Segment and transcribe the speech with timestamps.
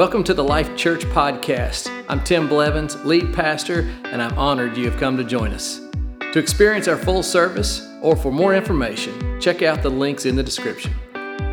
[0.00, 1.90] Welcome to the Life Church Podcast.
[2.08, 5.82] I'm Tim Blevins, lead pastor, and I'm honored you have come to join us.
[6.32, 10.42] To experience our full service or for more information, check out the links in the
[10.42, 10.94] description.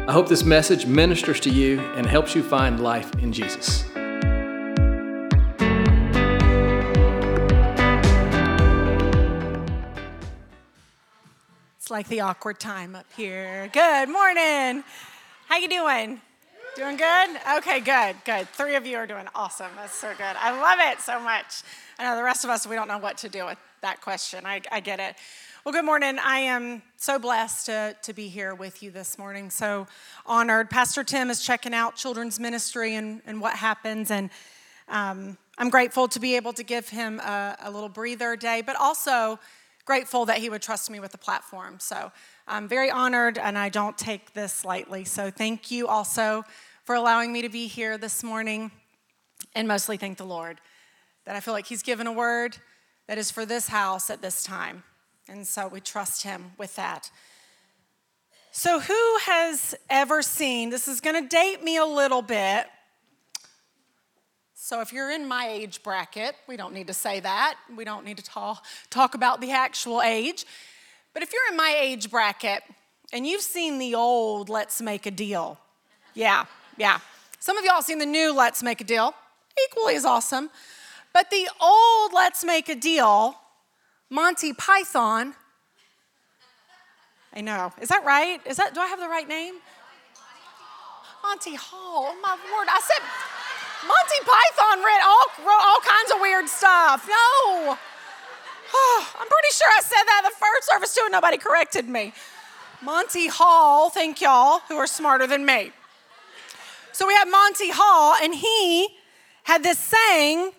[0.07, 3.83] I hope this message ministers to you and helps you find life in Jesus.
[11.75, 13.69] It's like the awkward time up here.
[13.73, 14.85] Good morning.
[15.49, 16.21] How you doing?
[16.77, 17.29] Doing good?
[17.57, 18.47] Okay, good, good.
[18.49, 19.71] Three of you are doing awesome.
[19.75, 20.35] That's so good.
[20.39, 21.63] I love it so much.
[21.97, 24.45] I know the rest of us, we don't know what to do with that question.
[24.45, 25.15] I, I get it.
[25.65, 26.19] Well, good morning.
[26.23, 29.49] I am so blessed to, to be here with you this morning.
[29.49, 29.87] So
[30.27, 30.69] honored.
[30.69, 34.11] Pastor Tim is checking out children's ministry and, and what happens.
[34.11, 34.29] And
[34.87, 38.75] um, I'm grateful to be able to give him a, a little breather day, but
[38.75, 39.39] also
[39.85, 41.77] grateful that he would trust me with the platform.
[41.79, 42.11] So
[42.47, 45.05] I'm very honored and I don't take this lightly.
[45.05, 46.43] So thank you also
[46.87, 48.71] for allowing me to be here this morning
[49.53, 50.61] and mostly thank the Lord
[51.25, 52.55] that I feel like He's given a word
[53.07, 54.83] that is for this house at this time.
[55.27, 57.11] And so we trust Him with that.
[58.51, 62.67] So, who has ever seen, this is gonna date me a little bit.
[64.53, 67.57] So, if you're in my age bracket, we don't need to say that.
[67.75, 70.45] We don't need to talk, talk about the actual age.
[71.13, 72.63] But if you're in my age bracket
[73.11, 75.59] and you've seen the old Let's Make a Deal,
[76.13, 76.45] yeah,
[76.77, 76.99] yeah.
[77.39, 79.13] Some of y'all seen the new Let's Make a Deal,
[79.69, 80.49] equally as awesome.
[81.13, 83.35] But the old Let's Make a Deal,
[84.09, 85.33] Monty Python,
[87.37, 87.71] I know.
[87.79, 88.41] Is that right?
[88.47, 89.55] Is that do I have the right name?
[91.21, 92.09] Monty Hall.
[92.09, 92.65] Oh my word.
[92.65, 93.03] I said
[93.85, 97.05] Monty Python read all, wrote all kinds of weird stuff.
[97.07, 97.77] No.
[98.73, 102.13] Oh, I'm pretty sure I said that the first service too, and nobody corrected me.
[102.81, 105.71] Monty Hall, thank y'all who are smarter than me.
[106.97, 108.87] So we had Monty Hall, and he
[109.43, 110.49] had this saying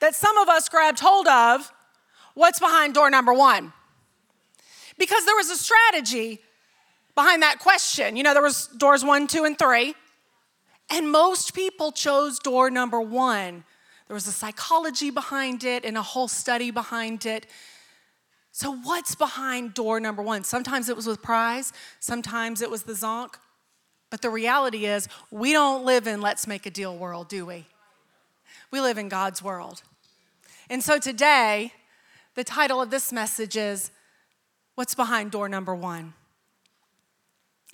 [0.00, 1.70] that some of us grabbed hold of
[2.32, 3.74] what's behind door number one?
[4.96, 6.40] Because there was a strategy
[7.14, 8.16] behind that question.
[8.16, 9.94] You know, there was doors one, two, and three.
[10.88, 13.62] And most people chose door number one.
[14.08, 17.46] There was a psychology behind it and a whole study behind it.
[18.50, 20.42] So, what's behind door number one?
[20.42, 23.34] Sometimes it was with prize, sometimes it was the zonk,
[24.10, 27.66] but the reality is, we don't live in let's make a deal world, do we?
[28.70, 29.82] We live in God's world.
[30.70, 31.72] And so today,
[32.34, 33.90] the title of this message is
[34.74, 36.14] What's Behind Door Number One?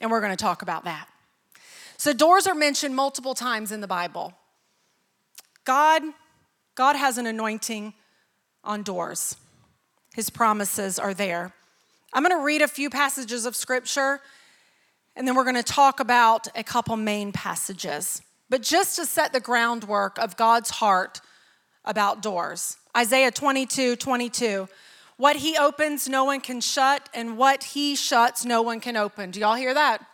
[0.01, 1.09] And we're going to talk about that.
[1.97, 4.35] So, doors are mentioned multiple times in the Bible.
[5.65, 6.03] God,
[6.75, 7.95] God has an anointing
[8.65, 9.37] on doors,
[10.15, 11.53] His promises are there.
[12.13, 14.21] I'm going to read a few passages of scripture
[15.17, 18.23] and then we're going to talk about a couple main passages.
[18.49, 21.21] But just to set the groundwork of God's heart
[21.85, 24.69] about doors Isaiah 22 22.
[25.17, 29.31] What he opens, no one can shut, and what he shuts, no one can open.
[29.31, 30.05] Do y'all hear that?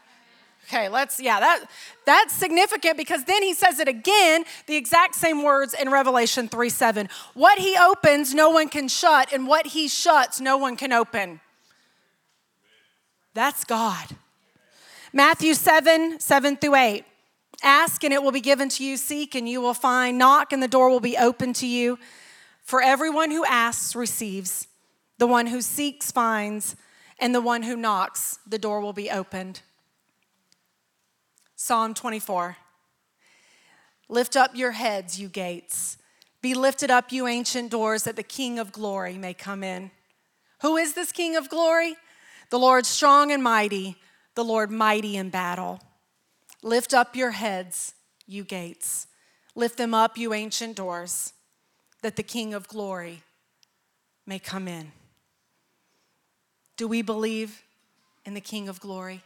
[0.66, 1.65] Okay, let's, yeah, that,
[2.04, 6.69] that's significant because then he says it again, the exact same words in Revelation 3
[6.69, 7.09] 7.
[7.32, 11.41] What he opens, no one can shut, and what he shuts, no one can open.
[13.32, 14.09] That's God.
[15.12, 17.04] Matthew 7 7 through 8.
[17.62, 20.62] Ask and it will be given to you, seek and you will find, knock and
[20.62, 21.98] the door will be open to you.
[22.62, 24.68] For everyone who asks receives,
[25.16, 26.76] the one who seeks finds,
[27.18, 29.62] and the one who knocks, the door will be opened.
[31.56, 32.58] Psalm 24.
[34.08, 35.97] Lift up your heads, you gates.
[36.41, 39.91] Be lifted up, you ancient doors, that the King of glory may come in.
[40.62, 41.97] Who is this King of glory?
[42.50, 43.97] The Lord strong and mighty
[44.38, 45.81] the Lord mighty in battle.
[46.62, 47.94] Lift up your heads,
[48.25, 49.09] you gates.
[49.56, 51.32] Lift them up, you ancient doors,
[52.03, 53.25] that the King of glory
[54.27, 54.93] may come in.
[56.77, 57.65] Do we believe
[58.24, 59.24] in the King of glory?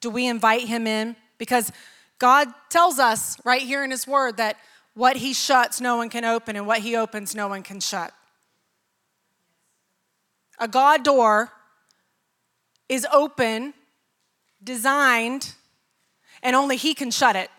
[0.00, 1.14] Do we invite him in?
[1.36, 1.70] Because
[2.18, 4.56] God tells us right here in his word that
[4.94, 8.14] what he shuts, no one can open, and what he opens, no one can shut.
[10.58, 11.52] A God door
[12.88, 13.74] is open
[14.66, 15.54] designed,
[16.42, 17.50] and only He can shut it.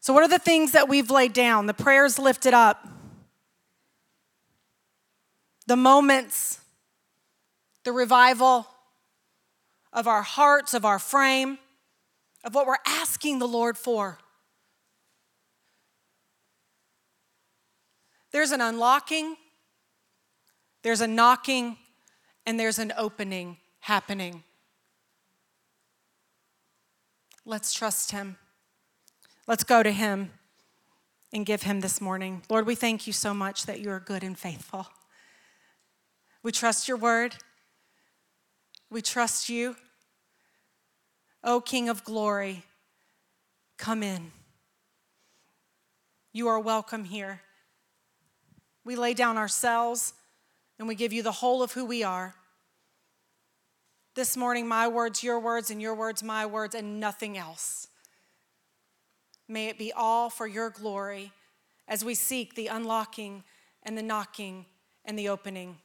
[0.00, 1.66] So, what are the things that we've laid down?
[1.66, 2.88] The prayers lifted up,
[5.66, 6.58] the moments,
[7.84, 8.66] the revival
[9.92, 11.58] of our hearts, of our frame,
[12.42, 14.18] of what we're asking the Lord for.
[18.32, 19.36] There's an unlocking,
[20.82, 21.78] there's a knocking,
[22.46, 24.42] and there's an opening happening.
[27.44, 28.36] Let's trust Him.
[29.46, 30.30] Let's go to Him
[31.32, 32.42] and give Him this morning.
[32.48, 34.86] Lord, we thank you so much that you are good and faithful.
[36.42, 37.36] We trust your word.
[38.90, 39.76] We trust you.
[41.42, 42.62] O King of glory,
[43.76, 44.32] come in.
[46.32, 47.42] You are welcome here.
[48.84, 50.14] We lay down ourselves
[50.78, 52.34] and we give you the whole of who we are.
[54.14, 57.88] This morning, my words, your words, and your words, my words, and nothing else.
[59.48, 61.32] May it be all for your glory
[61.86, 63.44] as we seek the unlocking
[63.82, 64.66] and the knocking
[65.04, 65.76] and the opening.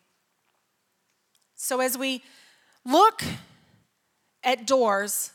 [1.56, 2.24] So, as we
[2.86, 3.22] look
[4.44, 5.32] at doors,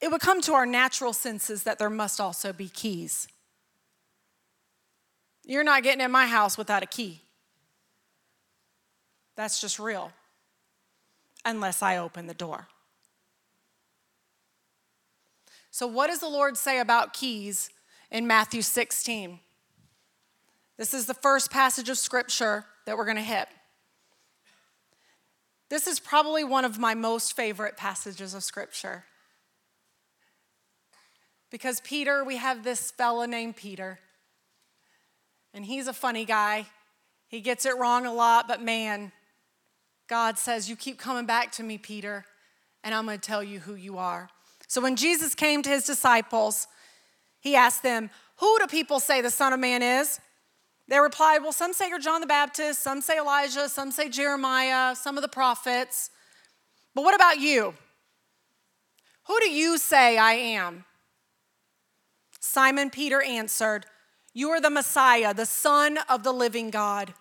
[0.00, 3.28] it would come to our natural senses that there must also be keys.
[5.44, 7.21] You're not getting in my house without a key.
[9.36, 10.12] That's just real,
[11.44, 12.68] unless I open the door.
[15.70, 17.70] So, what does the Lord say about keys
[18.10, 19.40] in Matthew 16?
[20.76, 23.48] This is the first passage of scripture that we're going to hit.
[25.70, 29.04] This is probably one of my most favorite passages of scripture.
[31.50, 33.98] Because Peter, we have this fella named Peter,
[35.54, 36.66] and he's a funny guy.
[37.28, 39.12] He gets it wrong a lot, but man,
[40.08, 42.24] God says, You keep coming back to me, Peter,
[42.84, 44.28] and I'm going to tell you who you are.
[44.68, 46.66] So when Jesus came to his disciples,
[47.40, 50.20] he asked them, Who do people say the Son of Man is?
[50.88, 54.94] They replied, Well, some say you're John the Baptist, some say Elijah, some say Jeremiah,
[54.96, 56.10] some of the prophets.
[56.94, 57.74] But what about you?
[59.26, 60.84] Who do you say I am?
[62.40, 63.86] Simon Peter answered,
[64.34, 67.14] You are the Messiah, the Son of the living God.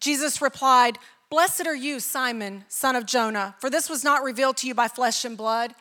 [0.00, 0.98] Jesus replied,
[1.34, 4.86] Blessed are you, Simon, son of Jonah, for this was not revealed to you by
[4.86, 5.74] flesh and blood,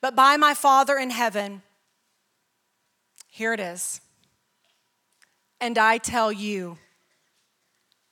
[0.00, 1.62] but by my Father in heaven.
[3.28, 4.00] Here it is.
[5.60, 6.78] And I tell you,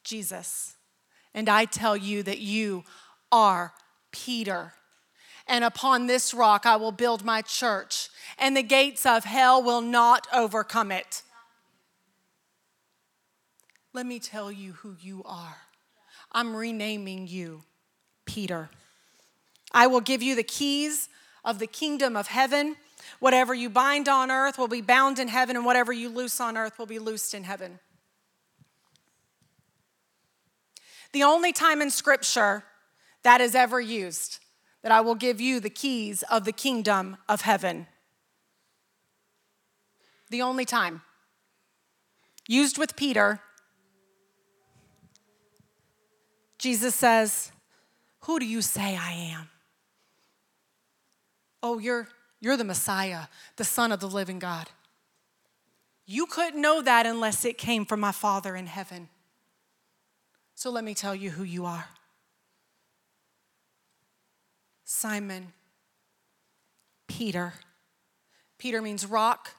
[0.05, 0.76] Jesus,
[1.35, 2.85] and I tell you that you
[3.32, 3.73] are
[4.12, 4.75] Peter.
[5.49, 8.08] And upon this rock I will build my church,
[8.38, 11.23] and the gates of hell will not overcome it.
[13.93, 15.63] Let me tell you who you are.
[16.34, 17.62] I'm renaming you
[18.26, 18.69] Peter.
[19.72, 21.08] I will give you the keys
[21.44, 22.76] of the kingdom of heaven.
[23.20, 26.56] Whatever you bind on earth will be bound in heaven, and whatever you loose on
[26.56, 27.78] earth will be loosed in heaven.
[31.12, 32.64] The only time in Scripture
[33.22, 34.40] that is ever used
[34.82, 37.87] that I will give you the keys of the kingdom of heaven.
[40.30, 41.02] The only time.
[42.48, 43.40] Used with Peter
[46.64, 47.52] Jesus says,
[48.20, 49.50] Who do you say I am?
[51.62, 52.08] Oh, you're,
[52.40, 53.25] you're the Messiah,
[53.56, 54.70] the Son of the living God.
[56.06, 59.11] You couldn't know that unless it came from my Father in heaven.
[60.55, 61.84] So let me tell you who you are
[64.87, 65.52] Simon,
[67.08, 67.52] Peter.
[68.56, 69.50] Peter means rock.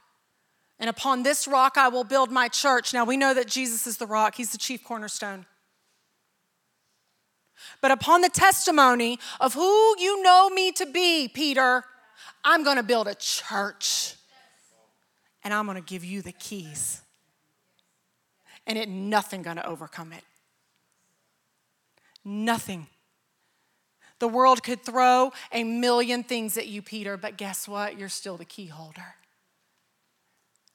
[0.80, 2.96] And upon this rock I will build my church.
[2.96, 5.45] Now we know that Jesus is the rock, He's the chief cornerstone
[7.85, 11.83] but upon the testimony of who you know me to be, Peter,
[12.44, 14.15] I'm going to build a church
[15.44, 17.04] and I'm going to give you the keys.
[18.65, 20.23] And it nothing going to overcome it.
[22.23, 22.87] Nothing.
[24.18, 27.99] The world could throw a million things at you, Peter, but guess what?
[27.99, 29.13] You're still the key holder.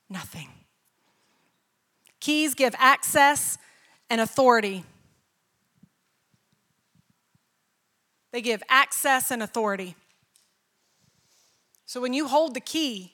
[0.08, 0.50] Nothing.
[2.20, 3.58] Keys give access
[4.08, 4.84] and authority
[8.32, 9.96] They give access and authority.
[11.87, 13.12] So when you hold the key,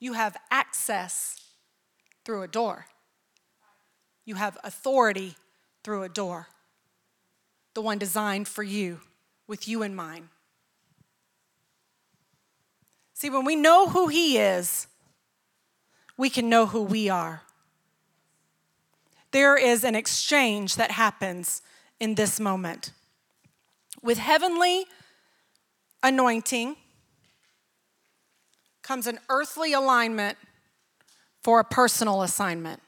[0.00, 1.40] you have access
[2.24, 2.86] through a door.
[4.24, 5.36] You have authority
[5.84, 6.48] through a door,
[7.74, 9.00] the one designed for you,
[9.46, 10.28] with you in mind.
[13.14, 14.86] See, when we know who He is,
[16.16, 17.42] we can know who we are.
[19.30, 21.62] There is an exchange that happens
[21.98, 22.92] in this moment.
[24.08, 24.86] With heavenly
[26.02, 26.76] anointing
[28.80, 30.38] comes an earthly alignment
[31.42, 32.80] for a personal assignment.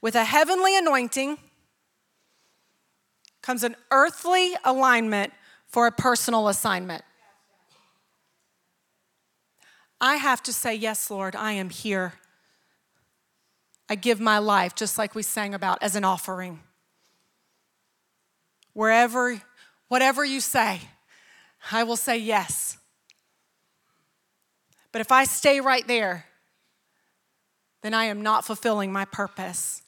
[0.00, 1.38] With a heavenly anointing
[3.40, 5.32] comes an earthly alignment
[5.68, 7.04] for a personal assignment.
[10.00, 12.14] I have to say, Yes, Lord, I am here.
[13.88, 16.58] I give my life, just like we sang about, as an offering
[18.72, 19.40] wherever,
[19.88, 20.80] whatever you say,
[21.70, 22.76] I will say yes.
[24.90, 26.26] But if I stay right there,
[27.82, 29.82] then I am not fulfilling my purpose.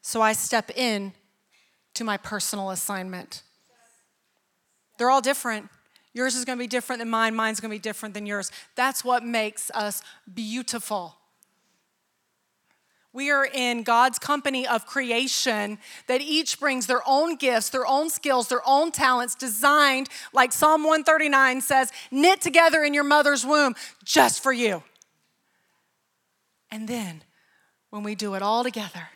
[0.00, 1.12] So I step in
[1.94, 3.42] to my personal assignment.
[4.98, 5.70] They're all different.
[6.12, 8.52] Yours is going to be different than mine, mine's going to be different than yours.
[8.76, 10.02] That's what makes us
[10.32, 11.16] beautiful.
[13.14, 15.78] We are in God's company of creation
[16.08, 20.82] that each brings their own gifts, their own skills, their own talents, designed, like Psalm
[20.82, 24.82] 139 says, knit together in your mother's womb just for you.
[26.72, 27.22] And then
[27.90, 29.08] when we do it all together,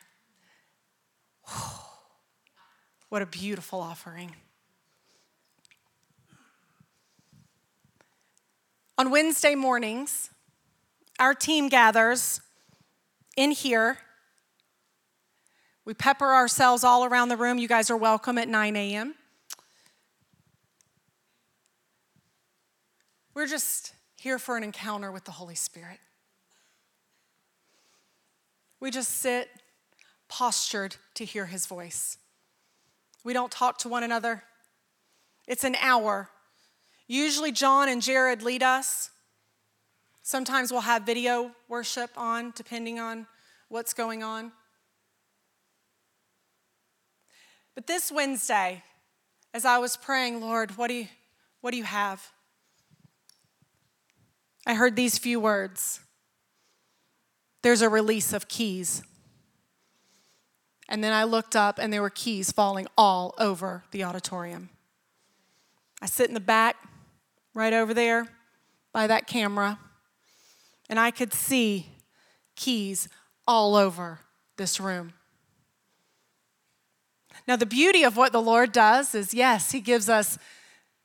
[3.08, 4.36] what a beautiful offering.
[8.96, 10.30] On Wednesday mornings,
[11.18, 12.40] our team gathers
[13.38, 13.98] in here.
[15.84, 17.56] We pepper ourselves all around the room.
[17.56, 19.14] You guys are welcome at 9 a.m.
[23.34, 26.00] We're just here for an encounter with the Holy Spirit.
[28.80, 29.48] We just sit
[30.28, 32.18] postured to hear his voice.
[33.22, 34.42] We don't talk to one another.
[35.46, 36.28] It's an hour.
[37.06, 39.10] Usually, John and Jared lead us.
[40.28, 43.26] Sometimes we'll have video worship on, depending on
[43.70, 44.52] what's going on.
[47.74, 48.82] But this Wednesday,
[49.54, 51.06] as I was praying, Lord, what do you,
[51.62, 52.30] what do you have?
[54.66, 56.00] I heard these few words
[57.62, 59.02] there's a release of keys.
[60.90, 64.68] And then I looked up, and there were keys falling all over the auditorium.
[66.02, 66.76] I sit in the back,
[67.54, 68.28] right over there
[68.92, 69.78] by that camera
[70.88, 71.86] and I could see
[72.56, 73.08] keys
[73.46, 74.20] all over
[74.56, 75.12] this room.
[77.46, 80.38] Now, the beauty of what the Lord does is yes, He gives us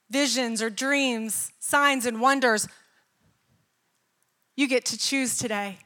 [0.10, 2.68] visions or dreams, signs and wonders.
[4.56, 5.78] You get to choose today.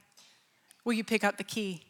[0.83, 1.83] Will you pick up the key?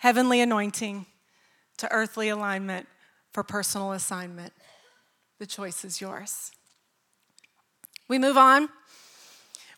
[0.00, 1.06] Heavenly anointing
[1.78, 2.86] to earthly alignment
[3.32, 4.52] for personal assignment.
[5.38, 6.50] The choice is yours.
[8.12, 8.68] We move on.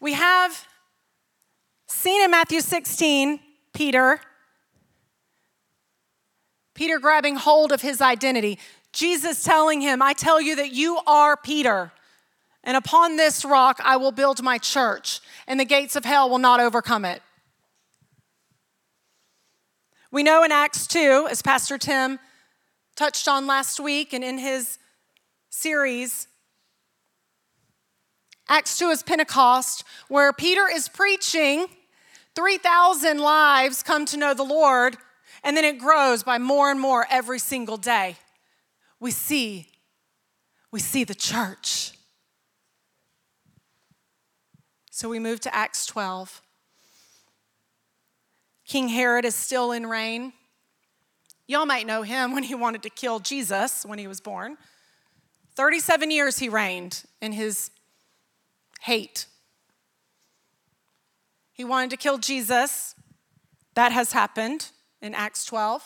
[0.00, 0.66] We have
[1.86, 3.38] seen in Matthew 16
[3.72, 4.20] Peter.
[6.74, 8.58] Peter grabbing hold of his identity.
[8.92, 11.92] Jesus telling him, I tell you that you are Peter,
[12.64, 16.38] and upon this rock I will build my church, and the gates of hell will
[16.38, 17.22] not overcome it.
[20.10, 22.18] We know in Acts 2, as Pastor Tim
[22.96, 24.80] touched on last week and in his
[25.50, 26.26] series,
[28.48, 31.66] Acts 2 is Pentecost, where Peter is preaching.
[32.34, 34.96] 3,000 lives come to know the Lord,
[35.42, 38.16] and then it grows by more and more every single day.
[39.00, 39.68] We see,
[40.70, 41.92] we see the church.
[44.90, 46.40] So we move to Acts 12.
[48.66, 50.32] King Herod is still in reign.
[51.46, 54.56] Y'all might know him when he wanted to kill Jesus when he was born.
[55.56, 57.70] 37 years he reigned in his
[58.84, 59.24] hate.
[61.54, 62.94] He wanted to kill Jesus.
[63.74, 65.82] That has happened in Acts 12,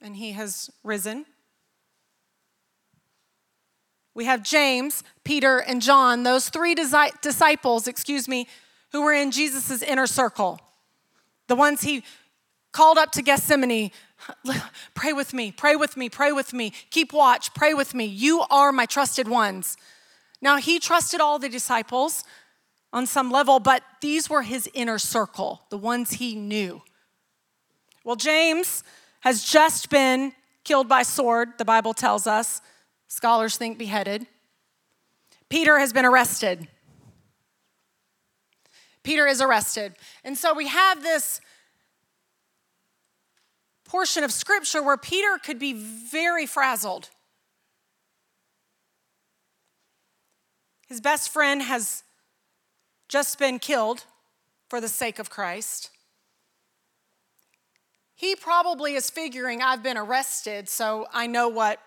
[0.00, 1.26] and he has risen.
[4.14, 8.48] We have James, Peter, and John, those three disciples, excuse me,
[8.90, 10.58] who were in Jesus' inner circle.
[11.46, 12.02] The ones he
[12.72, 13.92] called up to Gethsemane,
[14.94, 18.06] pray with me, pray with me, pray with me, keep watch, pray with me.
[18.06, 19.76] You are my trusted ones.
[20.40, 22.24] Now, he trusted all the disciples
[22.92, 26.82] on some level, but these were his inner circle, the ones he knew.
[28.04, 28.82] Well, James
[29.20, 30.32] has just been
[30.64, 32.60] killed by sword, the Bible tells us.
[33.08, 34.26] Scholars think beheaded.
[35.48, 36.68] Peter has been arrested.
[39.02, 39.94] Peter is arrested.
[40.24, 41.40] And so we have this
[43.84, 47.08] portion of scripture where Peter could be very frazzled.
[50.88, 52.02] His best friend has
[53.08, 54.04] just been killed
[54.68, 55.90] for the sake of Christ.
[58.14, 61.78] He probably is figuring, I've been arrested, so I know what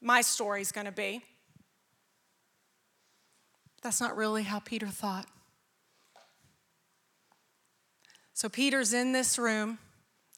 [0.00, 1.22] my story's gonna be.
[3.82, 5.26] That's not really how Peter thought.
[8.34, 9.78] So Peter's in this room,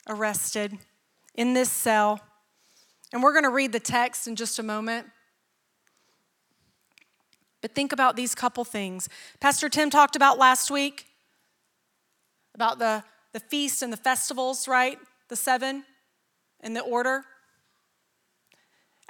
[0.07, 0.79] arrested,
[1.35, 2.21] in this cell,
[3.13, 5.09] and we're gonna read the text in just a moment.
[7.67, 9.09] But think about these couple things.
[9.41, 11.05] Pastor Tim talked about last week
[12.55, 15.01] about the, the feast and the festivals, right?
[15.27, 15.83] The seven
[16.61, 17.25] and the order.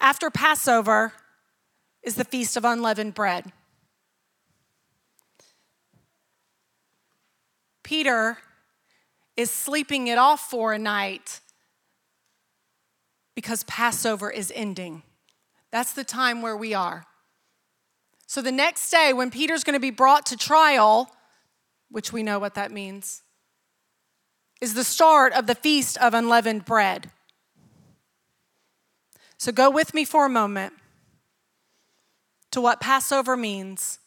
[0.01, 1.13] After Passover
[2.03, 3.53] is the Feast of Unleavened Bread.
[7.83, 8.39] Peter
[9.37, 11.41] is sleeping it off for a night
[13.35, 15.03] because Passover is ending.
[15.71, 17.05] That's the time where we are.
[18.27, 21.11] So the next day, when Peter's going to be brought to trial,
[21.91, 23.23] which we know what that means,
[24.61, 27.11] is the start of the Feast of Unleavened Bread.
[29.39, 30.73] So go with me for a moment
[32.51, 34.01] to what Passover means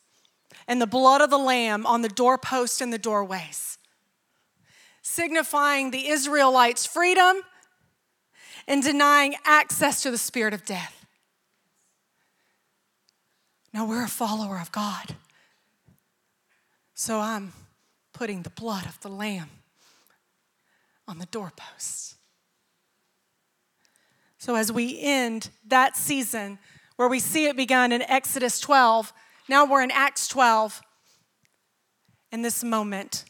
[0.67, 3.77] and the blood of the Lamb on the doorpost and the doorways,
[5.01, 7.41] signifying the Israelites' freedom
[8.67, 10.98] and denying access to the spirit of death.
[13.73, 15.15] Now we're a follower of God.
[16.93, 17.53] So I'm
[18.13, 19.49] putting the blood of the Lamb
[21.07, 22.15] on the doorposts.
[24.37, 26.59] So as we end that season
[26.95, 29.13] where we see it begun in Exodus 12,
[29.47, 30.81] now we're in Acts 12.
[32.31, 33.25] In this moment,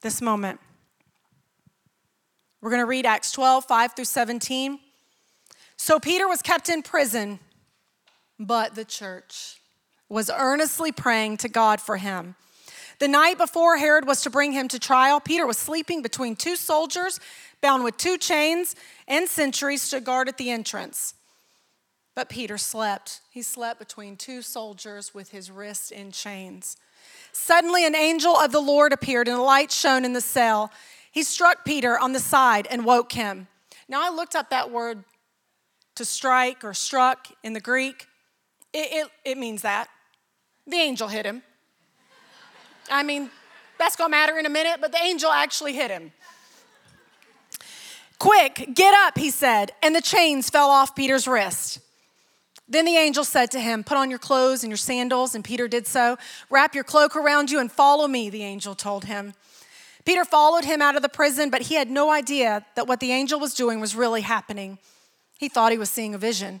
[0.00, 0.58] this moment,
[2.60, 4.78] we're going to read Acts 12, 5 through 17.
[5.76, 7.38] So Peter was kept in prison,
[8.46, 9.60] but the church
[10.08, 12.34] was earnestly praying to God for him.
[12.98, 16.56] The night before Herod was to bring him to trial, Peter was sleeping between two
[16.56, 17.18] soldiers,
[17.60, 18.76] bound with two chains,
[19.08, 21.14] and sentries to guard at the entrance.
[22.14, 23.20] But Peter slept.
[23.30, 26.76] He slept between two soldiers with his wrists in chains.
[27.32, 30.70] Suddenly, an angel of the Lord appeared, and a light shone in the cell.
[31.10, 33.48] He struck Peter on the side and woke him.
[33.88, 35.04] Now, I looked up that word
[35.94, 38.06] to strike or struck in the Greek.
[38.72, 39.88] It, it, it means that.
[40.66, 41.42] The angel hit him.
[42.90, 43.30] I mean,
[43.78, 46.12] that's gonna matter in a minute, but the angel actually hit him.
[48.18, 51.80] Quick, get up, he said, and the chains fell off Peter's wrist.
[52.68, 55.66] Then the angel said to him, Put on your clothes and your sandals, and Peter
[55.66, 56.16] did so.
[56.48, 59.34] Wrap your cloak around you and follow me, the angel told him.
[60.04, 63.12] Peter followed him out of the prison, but he had no idea that what the
[63.12, 64.78] angel was doing was really happening.
[65.38, 66.60] He thought he was seeing a vision.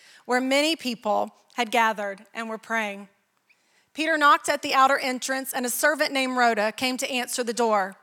[0.25, 3.09] where many people had gathered and were praying.
[3.93, 7.53] Peter knocked at the outer entrance, and a servant named Rhoda came to answer the
[7.53, 7.97] door.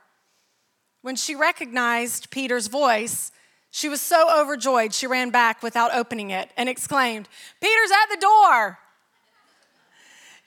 [1.01, 3.31] When she recognized Peter's voice,
[3.71, 7.27] she was so overjoyed she ran back without opening it and exclaimed,
[7.61, 8.79] Peter's at the door.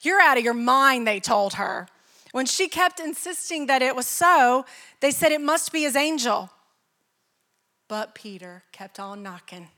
[0.01, 1.87] You're out of your mind, they told her.
[2.31, 4.65] When she kept insisting that it was so,
[4.99, 6.49] they said it must be his angel.
[7.87, 9.69] But Peter kept on knocking.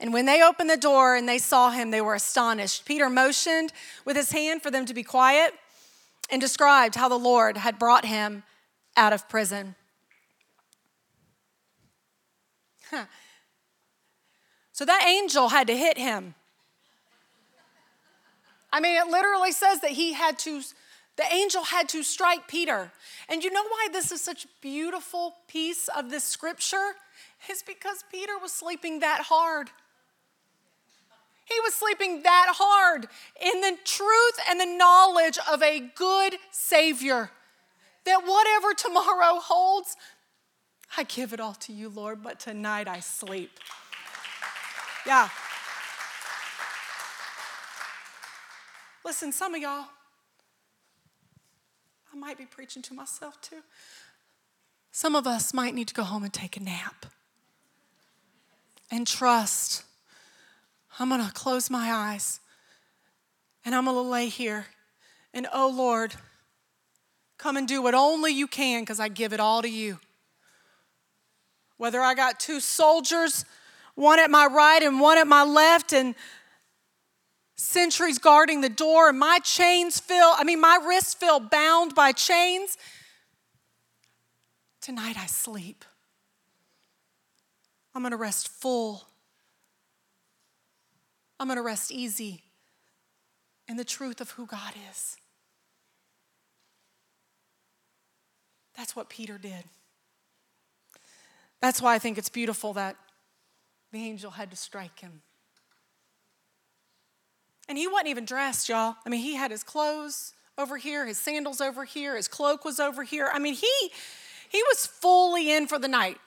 [0.00, 2.86] And when they opened the door and they saw him, they were astonished.
[2.86, 3.72] Peter motioned
[4.06, 5.52] with his hand for them to be quiet
[6.30, 8.42] and described how the Lord had brought him
[8.96, 9.74] out of prison.
[12.90, 13.04] Huh.
[14.72, 16.34] So that angel had to hit him.
[18.72, 20.62] I mean, it literally says that he had to,
[21.16, 22.90] the angel had to strike Peter.
[23.28, 26.94] And you know why this is such a beautiful piece of this scripture?
[27.50, 29.70] Is because Peter was sleeping that hard.
[31.50, 33.08] He was sleeping that hard
[33.42, 37.30] in the truth and the knowledge of a good Savior.
[38.04, 39.96] That whatever tomorrow holds,
[40.96, 43.50] I give it all to you, Lord, but tonight I sleep.
[45.04, 45.28] Yeah.
[49.04, 49.86] Listen, some of y'all,
[52.12, 53.62] I might be preaching to myself too.
[54.92, 57.06] Some of us might need to go home and take a nap
[58.90, 59.84] and trust
[61.00, 62.40] I'm going to close my eyes
[63.64, 64.66] and I'm going to lay here.
[65.32, 66.14] And oh Lord,
[67.38, 69.98] come and do what only you can because I give it all to you.
[71.78, 73.46] Whether I got two soldiers,
[73.94, 76.14] one at my right and one at my left, and
[77.56, 82.12] sentries guarding the door, and my chains feel, I mean, my wrists feel bound by
[82.12, 82.76] chains.
[84.82, 85.86] Tonight I sleep.
[87.94, 89.06] I'm going to rest full
[91.40, 92.42] I'm going to rest easy
[93.66, 95.16] in the truth of who God is.
[98.76, 99.64] That's what Peter did.
[101.60, 102.96] That's why I think it's beautiful that
[103.90, 105.22] the angel had to strike him.
[107.68, 108.96] And he wasn't even dressed, y'all.
[109.06, 112.78] I mean, he had his clothes over here, his sandals over here, his cloak was
[112.78, 113.30] over here.
[113.32, 113.90] I mean, he
[114.48, 116.18] he was fully in for the night.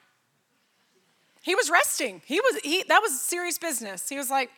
[1.42, 2.22] He was resting.
[2.24, 4.08] He was he that was serious business.
[4.08, 4.50] He was like,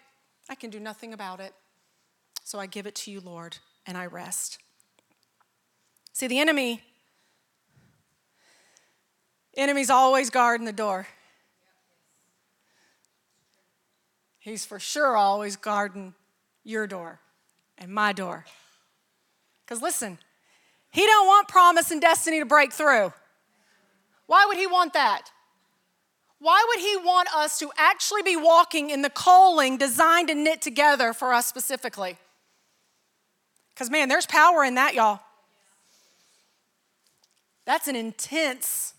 [0.49, 1.55] I can do nothing about it.
[2.45, 4.59] So I give it to you, Lord, and I rest.
[6.13, 6.83] See, the enemy
[9.57, 11.07] enemy's always guarding the door.
[14.39, 16.15] He's for sure always guarding
[16.63, 17.21] your door
[17.79, 18.45] and my door.
[19.65, 20.19] Because listen,
[20.93, 23.13] he don't want promise and destiny to break through.
[24.27, 25.31] Why would he want that?
[26.38, 30.61] Why would he want us to actually be walking in the calling designed and knit
[30.61, 32.18] together for us specifically?
[33.75, 35.20] Because, man, there's power in that, y'all.
[37.64, 38.94] That's an intense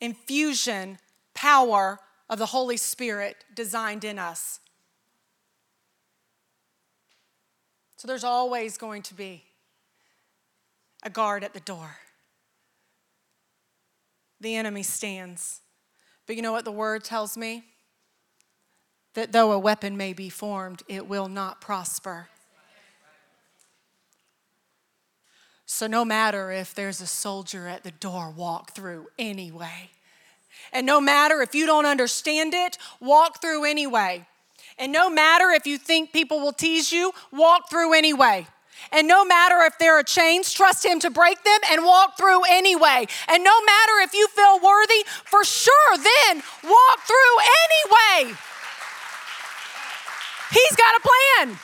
[0.00, 0.98] infusion,
[1.34, 4.60] power of the Holy Spirit designed in us.
[7.96, 9.44] So there's always going to be
[11.02, 11.96] a guard at the door.
[14.40, 15.62] The enemy stands.
[16.26, 17.64] But you know what the word tells me?
[19.14, 22.28] That though a weapon may be formed, it will not prosper.
[25.66, 29.90] So, no matter if there's a soldier at the door, walk through anyway.
[30.72, 34.26] And no matter if you don't understand it, walk through anyway.
[34.78, 38.46] And no matter if you think people will tease you, walk through anyway.
[38.92, 42.42] And no matter if there are chains, trust Him to break them and walk through
[42.48, 43.06] anyway.
[43.28, 47.36] And no matter if you feel worthy, for sure, then walk through
[48.24, 48.36] anyway.
[50.50, 51.58] He's got a plan.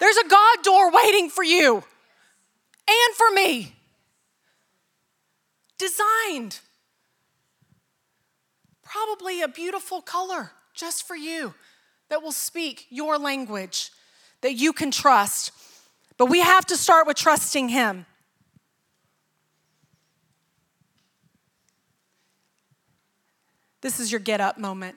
[0.00, 1.84] There's a God door waiting for you
[2.88, 3.74] and for me.
[5.78, 6.60] Designed.
[8.82, 11.54] Probably a beautiful color just for you
[12.08, 13.90] that will speak your language
[14.42, 15.50] that you can trust.
[16.22, 18.06] But we have to start with trusting Him.
[23.80, 24.94] This is your get up moment.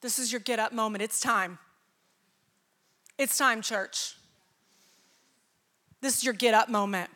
[0.00, 1.02] This is your get up moment.
[1.02, 1.58] It's time.
[3.18, 4.14] It's time, church.
[6.00, 7.10] This is your get up moment.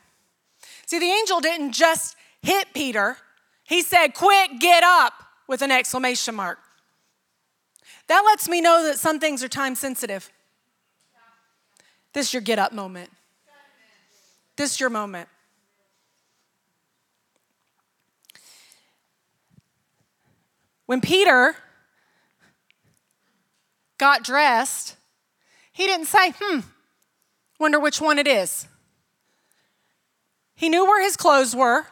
[0.87, 3.19] See, the angel didn't just hit Peter,
[3.63, 5.13] he said, Quick, get up,
[5.47, 6.59] with an exclamation mark.
[8.09, 10.29] That lets me know that some things are time sensitive.
[12.15, 13.11] This is your get up moment.
[14.57, 15.29] This is your moment.
[20.87, 21.57] When Peter
[23.99, 24.97] got dressed,
[25.73, 26.61] he didn't say, hmm,
[27.59, 28.69] wonder which one it is.
[30.55, 31.87] He knew where his clothes were,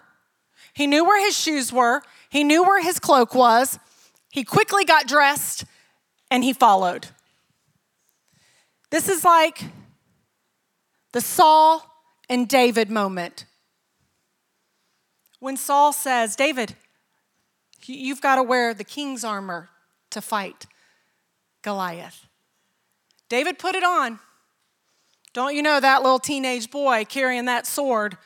[0.72, 3.78] he knew where his shoes were, he knew where his cloak was.
[4.30, 5.64] He quickly got dressed
[6.30, 7.08] and he followed.
[8.90, 9.64] This is like
[11.12, 11.86] the Saul
[12.28, 13.44] and David moment.
[15.38, 16.76] When Saul says, David,
[17.84, 19.70] you've got to wear the king's armor
[20.10, 20.66] to fight
[21.62, 22.26] Goliath.
[23.28, 24.18] David put it on.
[25.32, 28.18] Don't you know that little teenage boy carrying that sword?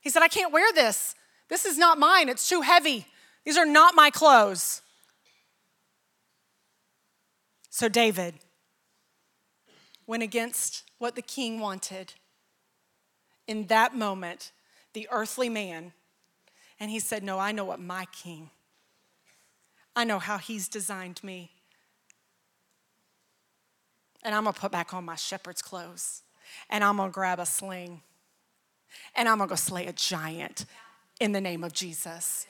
[0.00, 1.14] He said, I can't wear this.
[1.48, 2.28] This is not mine.
[2.28, 3.06] It's too heavy.
[3.44, 4.82] These are not my clothes.
[7.70, 8.34] So David
[10.06, 12.14] went against what the king wanted.
[13.46, 14.52] In that moment,
[14.92, 15.92] the earthly man,
[16.80, 18.50] and he said, No, I know what my king,
[19.94, 21.50] I know how he's designed me.
[24.22, 26.22] And I'm gonna put back on my shepherd's clothes,
[26.70, 28.02] and I'm gonna grab a sling,
[29.14, 30.64] and I'm gonna go slay a giant
[31.20, 32.46] in the name of Jesus.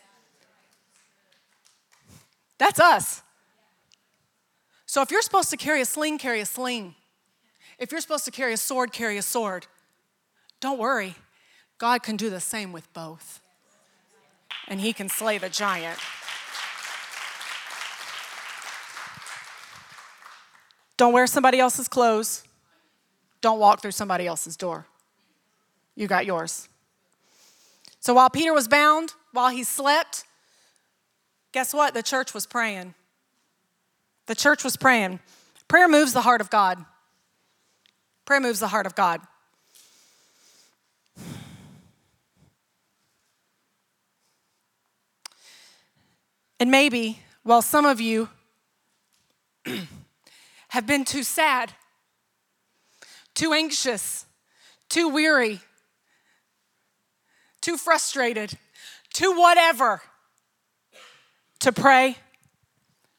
[2.59, 3.23] That's us.
[4.87, 6.95] So if you're supposed to carry a sling, carry a sling.
[7.79, 9.67] If you're supposed to carry a sword, carry a sword.
[10.61, 11.15] Don't worry,
[11.79, 13.41] God can do the same with both.
[14.69, 15.99] And He can slay the giant.
[20.97, 22.45] Don't wear somebody else's clothes.
[23.41, 24.87] Don't walk through somebody else's door.
[25.97, 26.69] You got yours.
[28.01, 30.25] So while Peter was bound, while he slept,
[31.53, 31.95] guess what?
[31.95, 32.95] The church was praying.
[34.27, 35.21] The church was praying.
[35.69, 36.85] Prayer moves the heart of God.
[38.25, 39.21] Prayer moves the heart of God.
[46.59, 48.31] And maybe while some of you
[50.69, 51.73] have been too sad,
[53.35, 54.25] too anxious,
[54.89, 55.61] too weary,
[57.61, 58.57] too frustrated,
[59.13, 60.03] too whatever
[61.61, 62.17] to pray,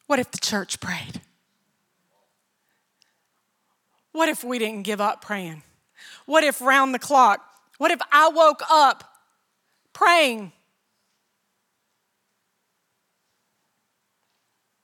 [0.07, 1.21] what if the church prayed?
[4.15, 5.61] What if we didn't give up praying?
[6.25, 7.41] What if round the clock?
[7.79, 9.03] What if I woke up
[9.91, 10.53] praying?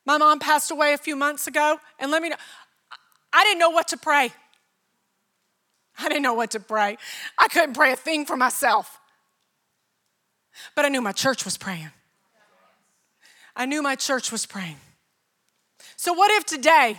[0.06, 2.36] My mom passed away a few months ago, and let me know,
[3.32, 4.34] I didn't know what to pray.
[5.98, 6.98] I didn't know what to pray.
[7.38, 9.00] I couldn't pray a thing for myself.
[10.76, 11.92] But I knew my church was praying.
[13.56, 14.76] I knew my church was praying.
[15.96, 16.98] So, what if today,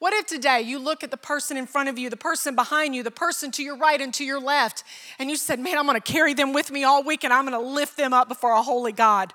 [0.00, 2.94] what if today you look at the person in front of you, the person behind
[2.94, 4.82] you, the person to your right and to your left,
[5.18, 7.60] and you said, Man, I'm gonna carry them with me all week and I'm gonna
[7.60, 9.34] lift them up before a holy God?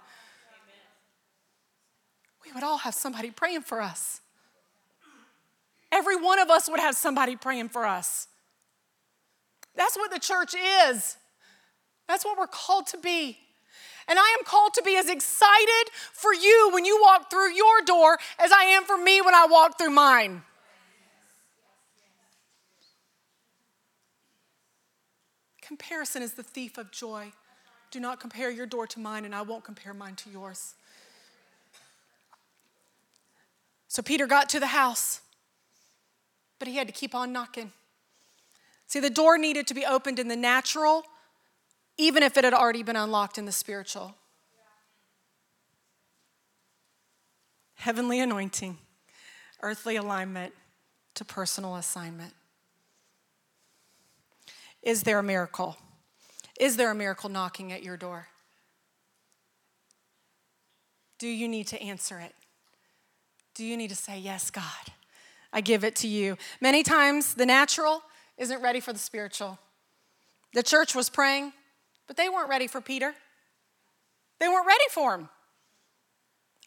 [2.44, 4.22] We would all have somebody praying for us.
[5.92, 8.28] Every one of us would have somebody praying for us.
[9.76, 10.56] That's what the church
[10.90, 11.16] is.
[12.08, 13.38] That's what we're called to be.
[14.08, 17.82] And I am called to be as excited for you when you walk through your
[17.86, 20.42] door as I am for me when I walk through mine.
[25.66, 27.32] Comparison is the thief of joy.
[27.90, 30.76] Do not compare your door to mine, and I won't compare mine to yours.
[33.88, 35.22] So Peter got to the house,
[36.60, 37.72] but he had to keep on knocking.
[38.88, 41.04] See, the door needed to be opened in the natural,
[41.98, 44.16] even if it had already been unlocked in the spiritual.
[47.76, 48.78] Heavenly anointing,
[49.62, 50.54] earthly alignment
[51.16, 52.34] to personal assignment.
[54.86, 55.78] Is there a miracle?
[56.60, 58.28] Is there a miracle knocking at your door?
[61.18, 62.34] Do you need to answer it?
[63.56, 64.64] Do you need to say, Yes, God,
[65.52, 66.38] I give it to you?
[66.62, 68.04] Many times the natural
[68.38, 69.58] isn't ready for the spiritual.
[70.54, 71.54] The church was praying,
[72.08, 73.16] but they weren't ready for Peter.
[74.40, 75.30] They weren't ready for him.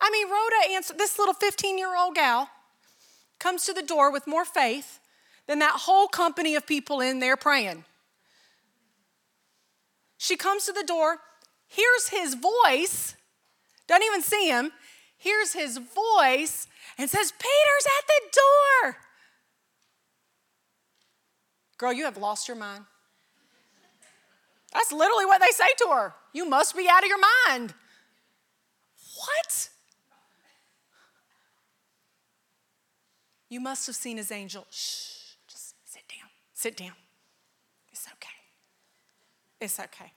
[0.01, 2.51] I mean, Rhoda answered, this little 15 year old gal
[3.39, 4.99] comes to the door with more faith
[5.47, 7.85] than that whole company of people in there praying.
[10.19, 11.21] She comes to the door,
[11.69, 13.15] hears his voice,
[13.87, 14.73] doesn't even see him,
[15.17, 16.67] hears his voice,
[16.99, 18.41] and says, Peter's at the
[18.83, 18.97] door.
[21.79, 22.85] Girl, you have lost your mind.
[24.73, 26.15] That's literally what they say to her.
[26.33, 27.73] You must be out of your mind.
[29.17, 29.69] What?
[33.49, 34.67] You must have seen his angel.
[34.71, 36.29] Shh, just sit down.
[36.53, 36.93] Sit down.
[39.61, 40.13] It's okay.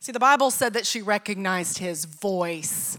[0.00, 2.98] See, the Bible said that she recognized his voice.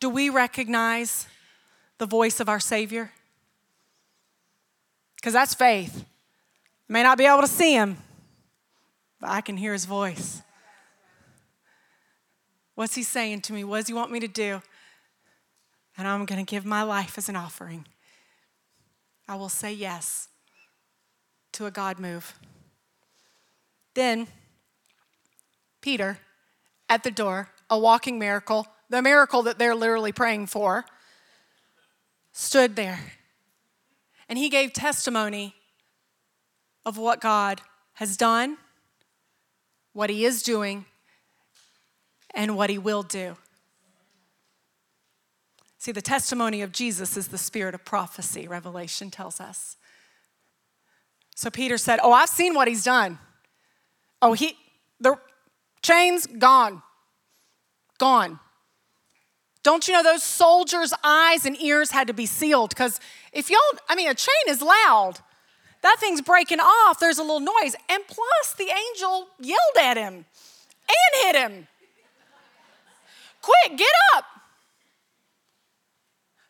[0.00, 1.26] Do we recognize
[1.98, 3.10] the voice of our Savior?
[5.16, 6.04] Because that's faith.
[6.88, 7.98] May not be able to see him,
[9.20, 10.42] but I can hear his voice.
[12.76, 13.64] What's he saying to me?
[13.64, 14.62] What does he want me to do?
[15.96, 17.86] And I'm going to give my life as an offering.
[19.26, 20.28] I will say yes
[21.52, 22.34] to a God move.
[23.98, 24.28] Then,
[25.80, 26.20] Peter
[26.88, 30.84] at the door, a walking miracle, the miracle that they're literally praying for,
[32.30, 33.00] stood there.
[34.28, 35.56] And he gave testimony
[36.86, 37.60] of what God
[37.94, 38.58] has done
[39.94, 40.84] what he is doing,
[42.32, 43.36] and what he will do.
[45.78, 49.76] See, the testimony of Jesus is the spirit of prophecy, Revelation tells us.
[51.34, 53.18] So Peter said, Oh, I've seen what he's done.
[54.20, 54.56] Oh, he,
[55.00, 55.16] the
[55.82, 56.82] chains gone.
[57.98, 58.40] Gone.
[59.62, 62.70] Don't you know those soldiers' eyes and ears had to be sealed?
[62.70, 63.00] Because
[63.32, 65.20] if y'all, I mean, a chain is loud
[65.82, 66.98] that thing's breaking off.
[66.98, 67.76] There's a little noise.
[67.88, 71.68] And plus, the angel yelled at him and hit him.
[73.40, 74.24] Quick, get up.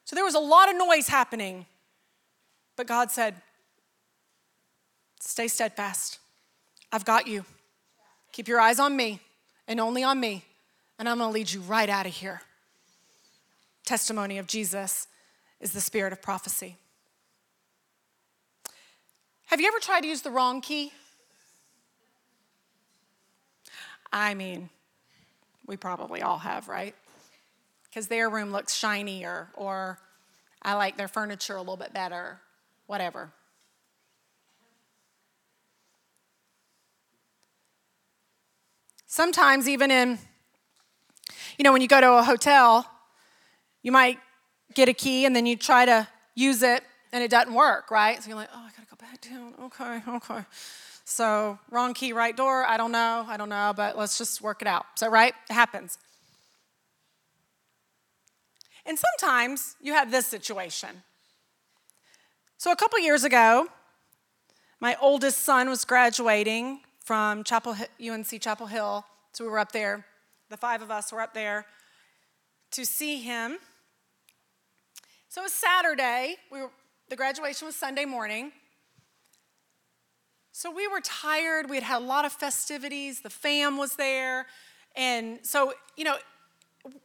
[0.04, 1.66] So there was a lot of noise happening.
[2.76, 3.34] But God said,
[5.20, 6.20] Stay steadfast.
[6.90, 7.44] I've got you.
[8.32, 9.20] Keep your eyes on me
[9.66, 10.44] and only on me,
[10.98, 12.42] and I'm to lead you right out of here.
[13.84, 15.06] Testimony of Jesus
[15.60, 16.76] is the spirit of prophecy.
[19.46, 20.92] Have you ever tried to use the wrong key?
[24.12, 24.68] I mean,
[25.66, 26.94] we probably all have, right?
[27.84, 29.98] Because their room looks shinier, or
[30.62, 32.40] I like their furniture a little bit better,
[32.86, 33.30] whatever.
[39.08, 40.18] Sometimes, even in,
[41.56, 42.88] you know, when you go to a hotel,
[43.82, 44.18] you might
[44.74, 48.22] get a key and then you try to use it and it doesn't work, right?
[48.22, 49.54] So you're like, oh, I gotta go back down.
[49.64, 50.44] Okay, okay.
[51.04, 52.64] So wrong key, right door.
[52.66, 53.24] I don't know.
[53.26, 54.84] I don't know, but let's just work it out.
[54.96, 55.96] So right, it happens.
[58.84, 61.02] And sometimes you have this situation.
[62.58, 63.68] So, a couple years ago,
[64.80, 67.74] my oldest son was graduating from Chapel,
[68.06, 69.02] UNC Chapel Hill.
[69.32, 70.04] So, we were up there.
[70.50, 71.64] The five of us were up there
[72.72, 73.56] to see him.
[75.30, 76.36] So, it was Saturday.
[76.52, 76.70] We were,
[77.08, 78.52] the graduation was Sunday morning.
[80.52, 81.70] So, we were tired.
[81.70, 83.22] We had had a lot of festivities.
[83.22, 84.44] The fam was there.
[84.94, 86.16] And so, you know,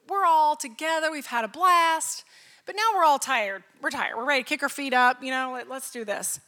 [0.09, 1.13] we're all together.
[1.13, 2.25] We've had a blast.
[2.65, 3.63] But now we're all tired.
[3.81, 4.17] We're tired.
[4.17, 5.23] We're ready to kick our feet up.
[5.23, 6.41] You know, let, us do this.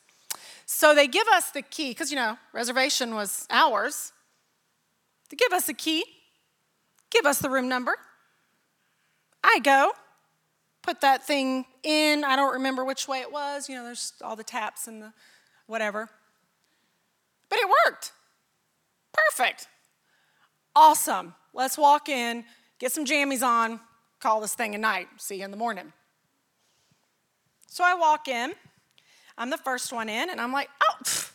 [0.66, 4.12] So they give us the key, because, you know, reservation was ours.
[5.30, 6.04] They give us the key,
[7.12, 7.96] give us the room number.
[9.44, 9.92] I go,
[10.82, 12.24] put that thing in.
[12.24, 13.70] I don't remember which way it was.
[13.70, 15.14] You know, there's all the taps and the
[15.68, 16.10] whatever.
[17.50, 18.12] But it worked.
[19.14, 19.68] Perfect.
[20.76, 21.36] Awesome.
[21.54, 22.44] Let's walk in,
[22.80, 23.80] get some jammies on,
[24.20, 25.08] call this thing a night.
[25.18, 25.94] See you in the morning.
[27.68, 28.54] So I walk in.
[29.38, 31.32] I'm the first one in, and I'm like, oh, pff,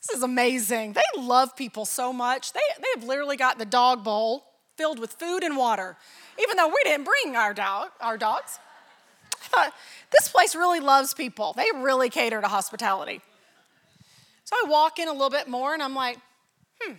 [0.00, 0.94] this is amazing.
[0.94, 2.52] They love people so much.
[2.52, 4.44] They, they have literally got the dog bowl
[4.76, 5.96] filled with food and water,
[6.40, 8.58] even though we didn't bring our, dog, our dogs.
[9.32, 9.74] I thought,
[10.10, 11.52] this place really loves people.
[11.56, 13.20] They really cater to hospitality.
[14.44, 16.18] So I walk in a little bit more, and I'm like,
[16.80, 16.94] hmm,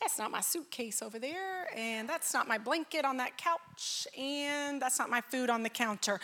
[0.00, 4.80] that's not my suitcase over there, and that's not my blanket on that couch, and
[4.80, 6.18] that's not my food on the counter.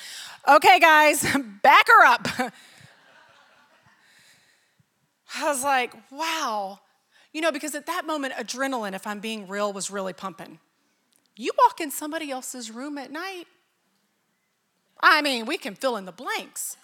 [0.49, 1.23] Okay, guys,
[1.63, 2.27] back her up.
[5.37, 6.81] I was like, wow.
[7.33, 10.59] You know, because at that moment, adrenaline, if I'm being real, was really pumping.
[11.37, 13.47] You walk in somebody else's room at night,
[15.01, 16.79] I mean, we can fill in the blanks.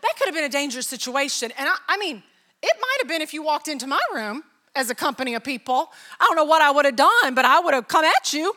[0.00, 1.52] That could have been a dangerous situation.
[1.58, 2.22] And I, I mean,
[2.62, 5.90] it might have been if you walked into my room as a company of people.
[6.20, 8.54] I don't know what I would have done, but I would have come at you.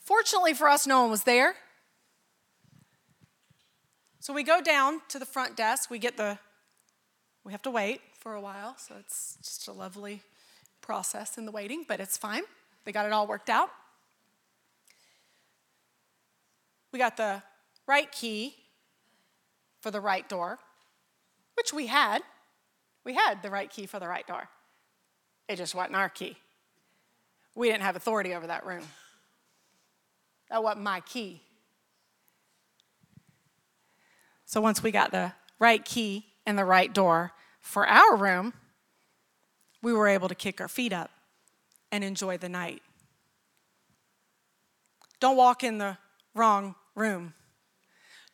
[0.00, 1.54] Fortunately for us, no one was there.
[4.18, 5.90] So we go down to the front desk.
[5.90, 6.38] We get the,
[7.44, 10.22] we have to wait for a while, so it's just a lovely
[10.82, 12.42] process in the waiting, but it's fine.
[12.84, 13.70] They got it all worked out.
[16.92, 17.42] We got the
[17.86, 18.56] right key
[19.80, 20.58] for the right door,
[21.56, 22.22] which we had.
[23.04, 24.48] We had the right key for the right door.
[25.48, 26.36] It just wasn't our key.
[27.54, 28.84] We didn't have authority over that room.
[30.50, 31.42] That wasn't my key.
[34.44, 38.52] So once we got the right key and the right door for our room,
[39.82, 41.10] we were able to kick our feet up
[41.92, 42.82] and enjoy the night.
[45.20, 45.98] Don't walk in the
[46.34, 47.34] wrong room.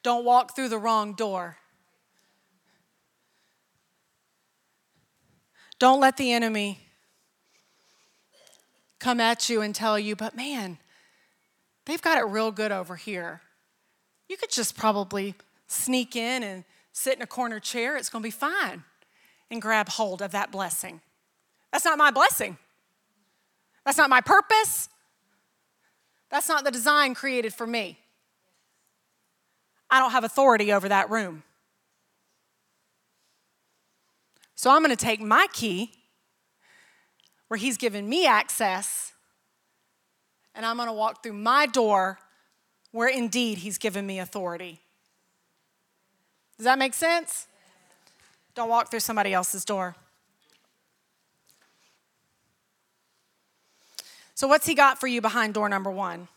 [0.02, 1.58] Don't walk through the wrong door.
[5.78, 6.80] Don't let the enemy
[8.98, 10.78] come at you and tell you, but man,
[11.84, 13.42] they've got it real good over here.
[14.28, 15.34] You could just probably
[15.66, 18.84] sneak in and sit in a corner chair, it's gonna be fine,
[19.50, 21.00] and grab hold of that blessing.
[21.72, 22.56] That's not my blessing.
[23.84, 24.88] That's not my purpose.
[26.30, 27.98] That's not the design created for me.
[29.90, 31.44] I don't have authority over that room.
[34.56, 35.92] So I'm going to take my key,
[37.48, 39.12] where He's given me access,
[40.54, 42.18] and I'm going to walk through my door
[42.90, 44.80] where indeed He's given me authority.
[46.56, 47.46] Does that make sense?
[48.54, 49.94] Don't walk through somebody else's door.
[54.34, 56.28] So, what's He got for you behind door number one?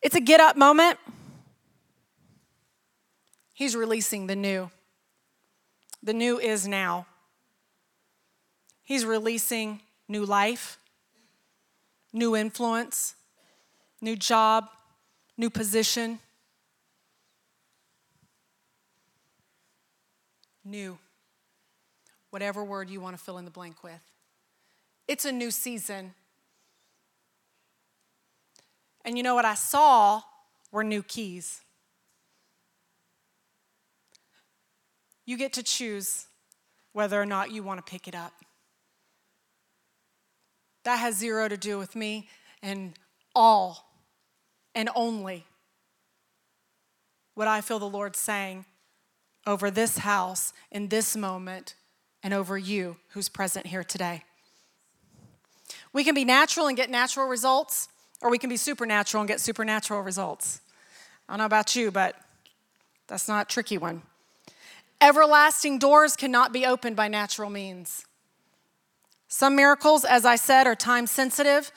[0.00, 0.98] It's a get up moment.
[3.52, 4.70] He's releasing the new.
[6.06, 7.04] The new is now.
[8.84, 10.78] He's releasing new life,
[12.12, 13.16] new influence,
[14.00, 14.68] new job,
[15.36, 16.20] new position.
[20.64, 20.96] New.
[22.30, 24.00] Whatever word you want to fill in the blank with.
[25.08, 26.14] It's a new season.
[29.04, 30.22] And you know what I saw
[30.70, 31.62] were new keys.
[35.26, 36.26] You get to choose
[36.92, 38.32] whether or not you want to pick it up.
[40.84, 42.28] That has zero to do with me
[42.62, 42.94] and
[43.34, 43.90] all
[44.74, 45.44] and only
[47.34, 48.64] what I feel the Lord saying
[49.46, 51.74] over this house in this moment
[52.22, 54.22] and over you who's present here today.
[55.92, 57.88] We can be natural and get natural results,
[58.20, 60.60] or we can be supernatural and get supernatural results.
[61.28, 62.16] I don't know about you, but
[63.06, 64.02] that's not a tricky one.
[65.00, 68.06] Everlasting doors cannot be opened by natural means.
[69.28, 71.70] Some miracles, as I said, are time sensitive.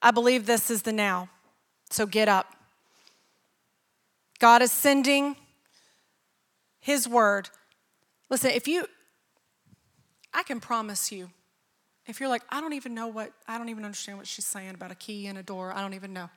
[0.00, 1.28] I believe this is the now.
[1.90, 2.54] So get up.
[4.38, 5.36] God is sending
[6.80, 7.50] His word.
[8.30, 8.86] Listen, if you,
[10.32, 11.30] I can promise you,
[12.06, 14.74] if you're like, I don't even know what, I don't even understand what she's saying
[14.74, 16.28] about a key and a door, I don't even know.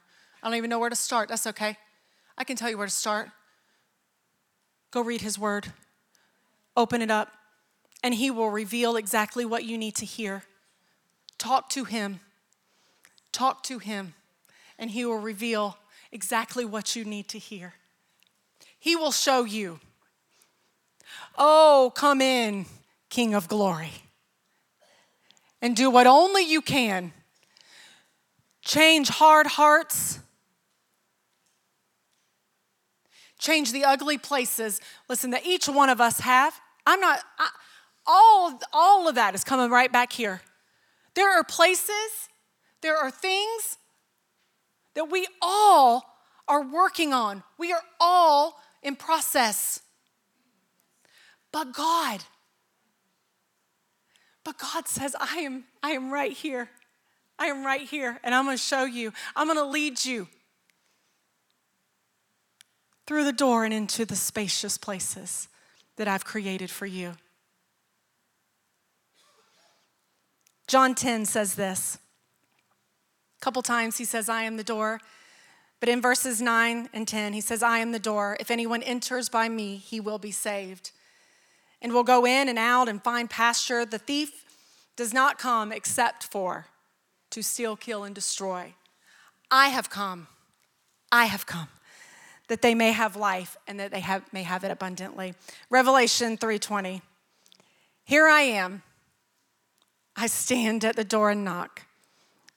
[0.43, 1.29] I don't even know where to start.
[1.29, 1.77] That's okay.
[2.37, 3.29] I can tell you where to start.
[4.91, 5.73] Go read His word,
[6.75, 7.31] open it up,
[8.03, 10.43] and He will reveal exactly what you need to hear.
[11.37, 12.19] Talk to Him.
[13.31, 14.13] Talk to Him,
[14.79, 15.77] and He will reveal
[16.11, 17.73] exactly what you need to hear.
[18.79, 19.79] He will show you.
[21.37, 22.65] Oh, come in,
[23.09, 23.91] King of glory,
[25.61, 27.13] and do what only you can.
[28.61, 30.19] Change hard hearts.
[33.37, 36.59] Change the ugly places, listen, that each one of us have.
[36.85, 37.49] I'm not, I,
[38.05, 40.41] all, all of that is coming right back here.
[41.15, 42.29] There are places,
[42.81, 43.77] there are things
[44.93, 46.03] that we all
[46.47, 47.43] are working on.
[47.57, 49.81] We are all in process.
[51.51, 52.23] But God,
[54.43, 56.69] but God says, I am, I am right here.
[57.37, 59.11] I am right here, and I'm gonna show you.
[59.35, 60.27] I'm gonna lead you
[63.07, 65.49] through the door and into the spacious places
[65.97, 67.13] that I've created for you.
[70.67, 71.97] John 10 says this.
[73.39, 74.99] A couple times he says, I am the door.
[75.79, 78.37] But in verses 9 and 10, he says, I am the door.
[78.39, 80.91] If anyone enters by me, he will be saved.
[81.81, 83.85] And will go in and out and find pasture.
[83.85, 84.43] The thief
[84.95, 86.67] does not come except for
[87.29, 88.73] to steal, kill, and destroy.
[89.51, 90.27] I have come.
[91.11, 91.67] I have come
[92.47, 95.33] that they may have life and that they have, may have it abundantly.
[95.69, 97.01] Revelation 3:20.
[98.03, 98.83] Here I am.
[100.15, 101.81] I stand at the door and knock.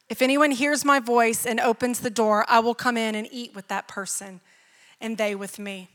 [0.09, 3.55] If anyone hears my voice and opens the door, I will come in and eat
[3.55, 4.41] with that person
[5.01, 5.89] and they with me.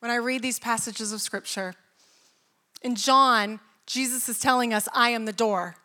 [0.00, 1.74] When I read these passages of scripture,
[2.82, 5.76] in John, Jesus is telling us, I am the door.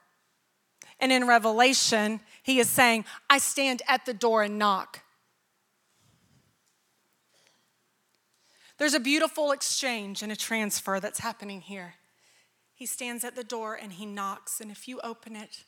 [0.99, 5.01] And in Revelation, he is saying, I stand at the door and knock.
[8.77, 11.95] There's a beautiful exchange and a transfer that's happening here.
[12.75, 15.63] He stands at the door and he knocks, and if you open it,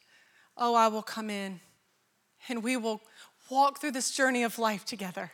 [0.55, 1.61] oh, I will come in
[2.47, 3.01] and we will
[3.49, 5.31] walk through this journey of life together.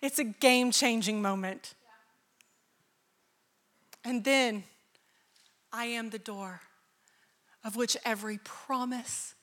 [0.00, 1.74] It's a game changing moment.
[4.02, 4.64] And then
[5.70, 6.62] I am the door
[7.62, 9.34] of which every promise,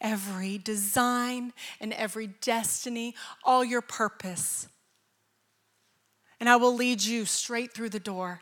[0.00, 4.68] every design, and every destiny, all your purpose.
[6.40, 8.40] And I will lead you straight through the door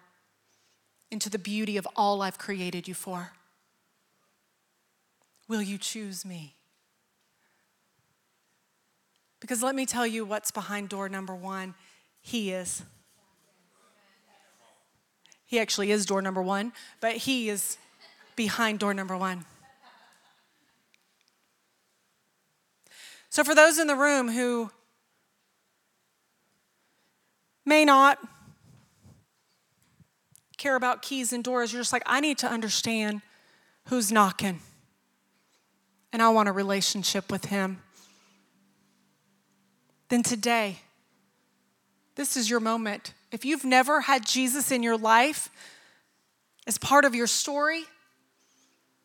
[1.11, 3.33] into the beauty of all I've created you for.
[5.49, 6.57] Will you choose me?
[9.41, 11.75] Because let me tell you what's behind door number one
[12.21, 12.83] He is.
[15.45, 17.79] He actually is door number one, but He is
[18.35, 19.45] behind door number one.
[23.37, 24.71] So, for those in the room who
[27.67, 28.19] may not
[30.57, 33.21] care about keys and doors, you're just like, I need to understand
[33.89, 34.61] who's knocking.
[36.15, 37.83] And I want a relationship with him.
[40.09, 40.79] Then today,
[42.15, 43.13] this is your moment.
[43.33, 45.51] If you've never had Jesus in your life
[46.67, 47.83] as part of your story,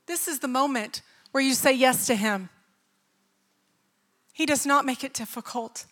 [0.05, 1.01] this is the moment
[1.33, 2.47] where you say yes to Him.
[4.33, 5.85] He does not make it difficult,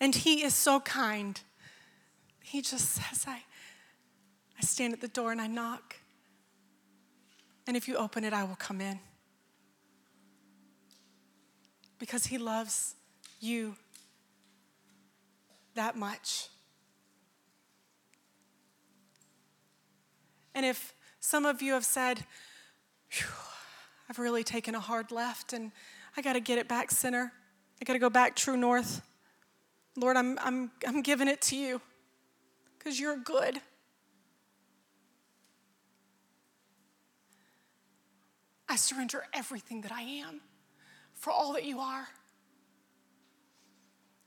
[0.00, 1.40] and He is so kind.
[2.42, 3.42] He just says, I,
[4.58, 5.96] I stand at the door and I knock.
[7.66, 8.98] And if you open it, I will come in.
[11.98, 12.94] Because He loves
[13.40, 13.76] you
[15.74, 16.48] that much.
[20.54, 22.24] And if some of you have said,
[24.08, 25.72] I've really taken a hard left and
[26.16, 27.32] I got to get it back center.
[27.84, 29.02] I got to go back true north.
[29.94, 31.82] Lord, I'm, I'm, I'm giving it to you
[32.78, 33.60] because you're good.
[38.66, 40.40] I surrender everything that I am
[41.12, 42.08] for all that you are.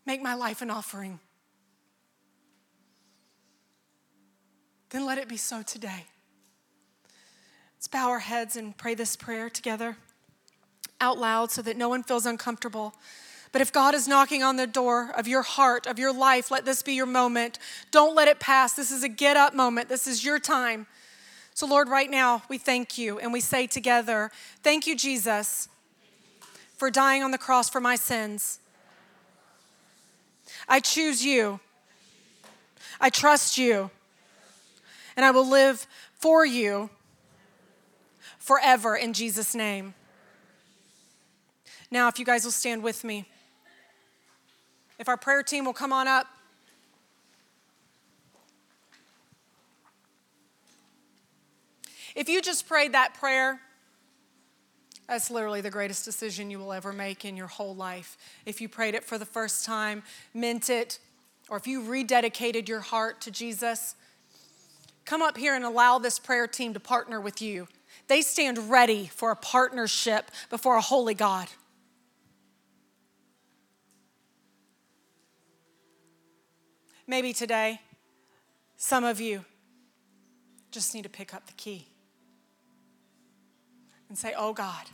[0.05, 1.19] Make my life an offering.
[4.91, 6.05] Then let it be so today.
[7.75, 9.97] Let's bow our heads and pray this prayer together
[11.01, 12.93] out loud so that no one feels uncomfortable.
[13.51, 16.65] But if God is knocking on the door of your heart, of your life, let
[16.65, 17.59] this be your moment.
[17.91, 18.73] Don't let it pass.
[18.73, 19.89] This is a get up moment.
[19.89, 20.85] This is your time.
[21.53, 24.31] So, Lord, right now, we thank you and we say together,
[24.61, 25.69] Thank you, Jesus,
[26.75, 28.59] for dying on the cross for my sins.
[30.67, 31.59] I choose you.
[32.99, 33.89] I trust you.
[35.15, 36.89] And I will live for you
[38.37, 39.93] forever in Jesus' name.
[41.89, 43.25] Now, if you guys will stand with me,
[44.99, 46.27] if our prayer team will come on up.
[52.15, 53.61] If you just prayed that prayer,
[55.07, 58.17] that's literally the greatest decision you will ever make in your whole life.
[58.45, 60.99] If you prayed it for the first time, meant it,
[61.49, 63.95] or if you rededicated your heart to Jesus,
[65.05, 67.67] come up here and allow this prayer team to partner with you.
[68.07, 71.47] They stand ready for a partnership before a holy God.
[77.07, 77.79] Maybe today,
[78.75, 79.45] some of you
[80.71, 81.87] just need to pick up the key
[84.09, 84.85] and say, Oh God,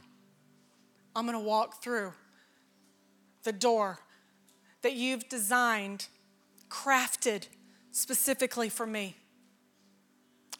[1.16, 2.14] I'm going to walk through
[3.43, 3.99] the door
[4.84, 6.07] that you've designed,
[6.70, 7.47] crafted
[7.91, 9.16] specifically for me.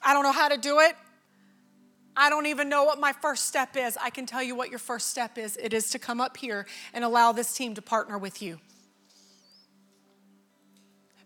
[0.02, 0.96] I don't know how to do it.
[2.16, 3.98] I don't even know what my first step is.
[4.02, 5.58] I can tell you what your first step is.
[5.58, 8.60] It is to come up here and allow this team to partner with you.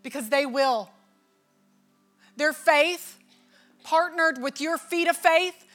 [0.08, 0.88] Because they will.
[2.38, 3.18] Their faith,
[3.84, 5.66] partnered with your feet of faith,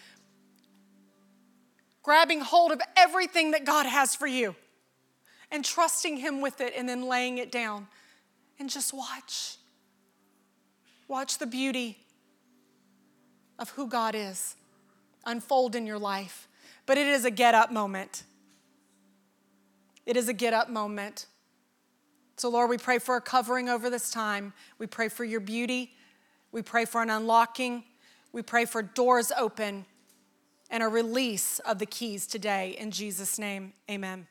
[2.02, 4.56] grabbing hold of everything that God has for you
[5.52, 7.86] and trusting Him with it and then laying it down
[8.58, 9.58] and just watch.
[11.08, 12.00] Watch the beauty
[13.60, 14.56] of who God is
[15.28, 16.48] unfold in your life.
[16.88, 18.24] But it is a get up moment.
[20.08, 21.28] It is a get up moment.
[22.44, 24.52] So, Lord, we pray for a covering over this time.
[24.78, 25.94] We pray for your beauty.
[26.52, 27.86] We pray for an unlocking.
[28.34, 29.86] We pray for doors open
[30.70, 32.76] and a release of the keys today.
[32.78, 34.28] In Jesus' name, amen.